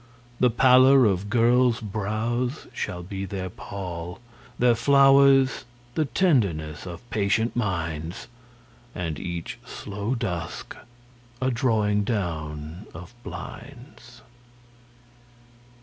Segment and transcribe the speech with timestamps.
[0.39, 4.17] The pallor of girls' brows shall be their pall;
[4.57, 8.27] Their flowers the tenderness of patient minds,
[8.95, 10.75] And each slow dusk
[11.39, 14.23] a drawing down of blinds.